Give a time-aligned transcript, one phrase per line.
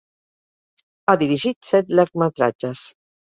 [1.11, 2.83] Ha dirigit set llargmetratges.